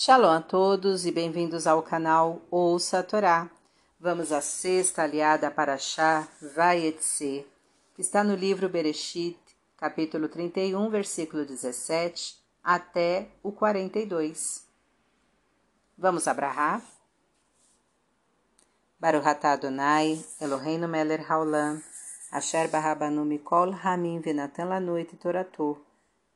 [0.00, 3.50] Shalom a todos e bem-vindos ao canal Ouça a Torá.
[3.98, 7.44] Vamos à sexta aliada para Shah Vayetse,
[7.96, 9.36] que está no livro Bereshit,
[9.76, 14.68] capítulo 31, versículo 17 até o 42.
[15.98, 16.80] Vamos abrahar?
[19.00, 21.82] Baruch atah Adonai, Eloheinu melech haolam,
[22.30, 25.84] asher barabanu mikol hamim venatan lanu et toratou.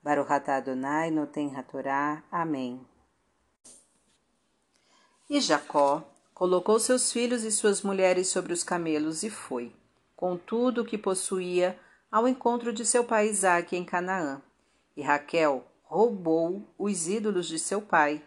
[0.02, 2.24] Baruch atah Adonai noten hatorá.
[2.29, 2.91] Amém.
[5.29, 6.03] E Jacó
[6.35, 9.72] colocou seus filhos e suas mulheres sobre os camelos e foi,
[10.17, 11.79] com tudo o que possuía,
[12.11, 14.43] ao encontro de seu pai Isaque em Canaã.
[14.96, 18.22] E Raquel roubou os ídolos de seu pai.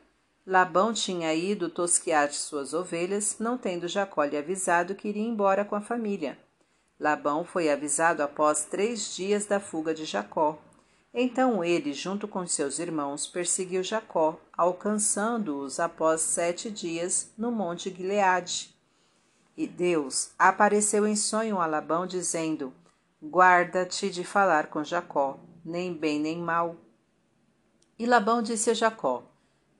[0.45, 5.75] Labão tinha ido tosquear suas ovelhas, não tendo Jacó lhe avisado que iria embora com
[5.75, 6.37] a família.
[6.99, 10.57] Labão foi avisado após três dias da fuga de Jacó.
[11.17, 18.75] Então ele, junto com seus irmãos, perseguiu Jacó, alcançando-os após sete dias no monte Gileade.
[19.55, 22.73] E Deus apareceu em sonho a Labão, dizendo:
[23.23, 26.75] Guarda-te de falar com Jacó, nem bem nem mal.
[27.97, 29.23] E Labão disse a Jacó: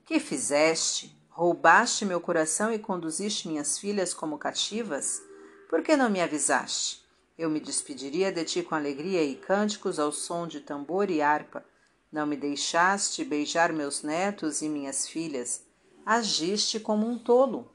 [0.06, 1.14] Que fizeste?
[1.28, 5.20] Roubaste meu coração e conduziste minhas filhas como cativas?
[5.68, 7.05] Por que não me avisaste?
[7.38, 11.64] Eu me despediria de ti com alegria e cânticos ao som de tambor e harpa.
[12.10, 15.62] Não me deixaste beijar meus netos e minhas filhas.
[16.04, 17.70] Agiste como um tolo.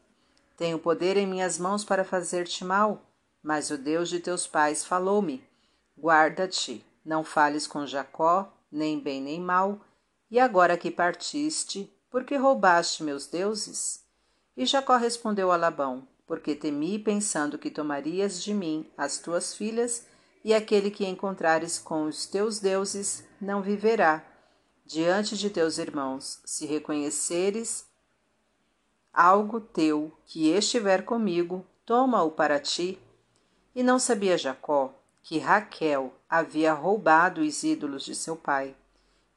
[0.57, 3.01] Tenho poder em minhas mãos para fazer-te mal,
[3.43, 5.43] mas o Deus de teus pais falou-me:
[5.97, 9.79] Guarda-te, não fales com Jacó, nem bem nem mal.
[10.29, 14.03] E agora que partiste, por que roubaste meus deuses?
[14.55, 20.07] E Jacó respondeu a Labão: porque temi pensando que tomarias de mim as tuas filhas,
[20.45, 24.25] e aquele que encontrares com os teus deuses não viverá.
[24.85, 27.85] Diante de teus irmãos, se reconheceres
[29.11, 32.97] algo teu que estiver comigo, toma-o para ti.
[33.75, 38.73] E não sabia Jacó que Raquel havia roubado os ídolos de seu pai.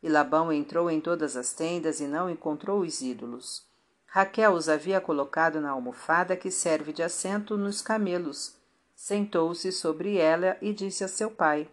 [0.00, 3.73] E Labão entrou em todas as tendas e não encontrou os ídolos.
[4.14, 8.54] Raquel os havia colocado na almofada que serve de assento nos camelos.
[8.94, 11.68] Sentou-se sobre ela e disse a seu pai: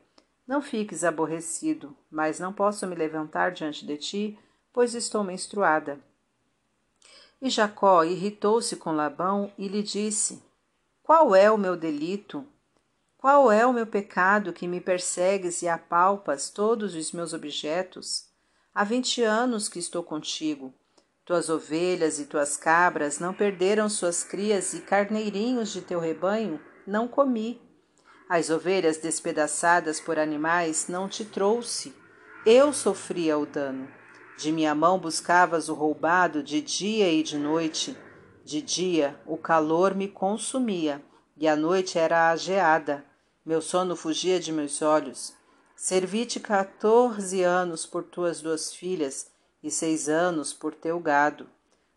[0.47, 4.39] Não fiques aborrecido, mas não posso me levantar diante de ti,
[4.73, 5.99] pois estou menstruada.
[7.39, 10.43] E Jacó irritou-se com Labão e lhe disse:
[11.03, 12.43] Qual é o meu delito?
[13.19, 18.31] Qual é o meu pecado que me persegues e apalpas todos os meus objetos?
[18.73, 20.73] Há vinte anos que estou contigo
[21.25, 27.07] tuas ovelhas e tuas cabras não perderam suas crias e carneirinhos de teu rebanho não
[27.07, 27.61] comi.
[28.27, 31.93] As ovelhas despedaçadas por animais não te trouxe.
[32.45, 33.87] Eu sofria o dano.
[34.37, 37.95] De minha mão buscavas o roubado de dia e de noite.
[38.43, 41.03] De dia o calor me consumia
[41.37, 43.05] e a noite era a geada.
[43.45, 45.35] Meu sono fugia de meus olhos.
[45.75, 49.31] Servi-te quatorze anos por tuas duas filhas
[49.63, 51.47] e seis anos por teu gado.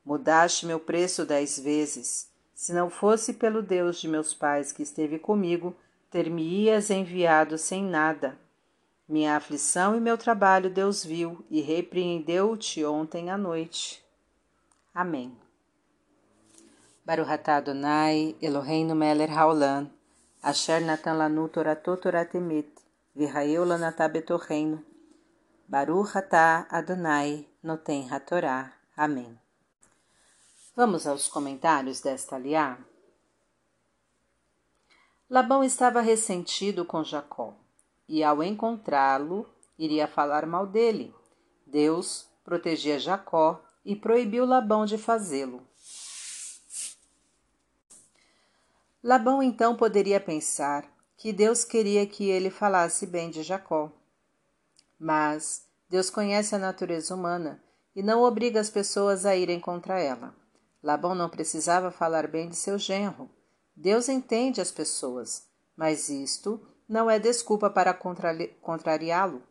[0.05, 2.29] Mudaste meu preço dez vezes.
[2.55, 5.75] Se não fosse pelo Deus de meus pais que esteve comigo,
[6.11, 8.39] ter-me-ias enviado sem nada.
[9.09, 14.03] Minha aflição e meu trabalho Deus viu e repreendeu-te ontem à noite.
[14.95, 15.37] Amém.
[17.05, 19.91] Baruch Adonai, Eloheinu melech haolam,
[20.43, 22.69] asher natan lanu toratot toratemet,
[23.15, 24.83] v'hayeu lanatá betorreino,
[25.67, 28.73] Baruch atah Adonai noten hatorá.
[28.95, 29.39] Amém.
[30.77, 32.79] Vamos aos comentários desta aliá.
[35.29, 37.55] Labão estava ressentido com Jacó
[38.07, 39.49] e, ao encontrá-lo,
[39.79, 41.15] iria falar mal dele.
[41.67, 45.67] Deus protegia Jacó e proibiu Labão de fazê-lo.
[49.03, 50.85] Labão então poderia pensar
[51.17, 53.91] que Deus queria que ele falasse bem de Jacó.
[54.99, 57.63] Mas Deus conhece a natureza humana
[57.95, 60.35] e não obriga as pessoas a irem contra ela.
[60.83, 63.31] Labão não precisava falar bem de seu genro.
[63.75, 65.47] Deus entende as pessoas,
[65.77, 67.95] mas isto não é desculpa para
[68.61, 69.43] contrariá-lo.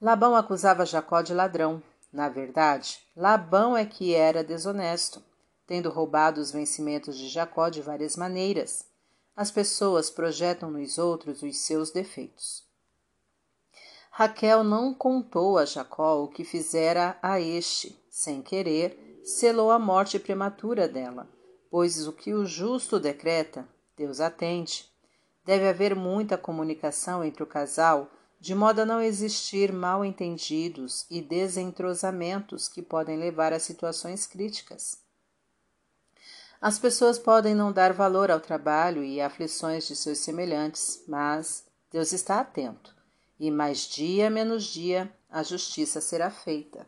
[0.00, 1.82] Labão acusava Jacó de ladrão.
[2.12, 5.22] Na verdade, Labão é que era desonesto,
[5.66, 8.86] tendo roubado os vencimentos de Jacó de várias maneiras.
[9.36, 12.69] As pessoas projetam nos outros os seus defeitos.
[14.20, 20.18] Raquel não contou a Jacó o que fizera a este, sem querer, selou a morte
[20.18, 21.26] prematura dela,
[21.70, 24.84] pois o que o justo decreta, Deus atende.
[25.42, 31.22] Deve haver muita comunicação entre o casal de modo a não existir mal entendidos e
[31.22, 34.98] desentrosamentos que podem levar a situações críticas.
[36.60, 42.12] As pessoas podem não dar valor ao trabalho e aflições de seus semelhantes, mas Deus
[42.12, 42.99] está atento,
[43.40, 46.86] e mais dia menos dia a justiça será feita.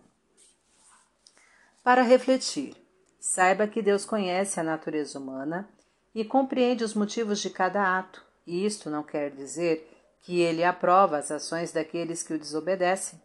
[1.82, 2.76] Para refletir,
[3.19, 5.69] saiba que Deus conhece a natureza humana
[6.14, 9.88] e compreende os motivos de cada ato, e isto não quer dizer
[10.20, 13.20] que ele aprova as ações daqueles que o desobedecem.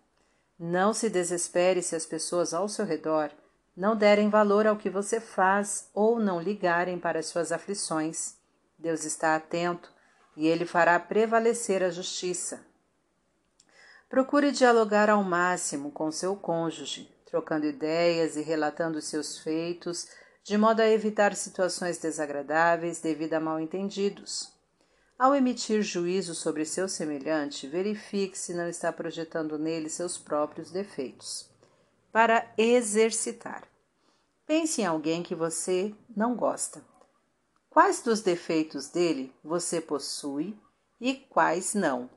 [0.58, 3.30] Não se desespere se as pessoas ao seu redor
[3.76, 8.36] não derem valor ao que você faz ou não ligarem para as suas aflições.
[8.80, 9.92] Deus está atento
[10.36, 12.67] e ele fará prevalecer a justiça.
[14.10, 20.08] Procure dialogar ao máximo com seu cônjuge, trocando ideias e relatando seus feitos,
[20.44, 24.54] de modo a evitar situações desagradáveis devido a mal-entendidos.
[25.20, 31.50] Ao emitir juízo sobre seu semelhante, verifique se não está projetando nele seus próprios defeitos
[32.12, 33.68] para exercitar.
[34.46, 36.84] Pense em alguém que você não gosta.
[37.70, 40.58] Quais dos defeitos dele você possui
[41.00, 42.10] e quais não?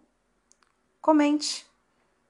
[1.01, 1.70] Comente.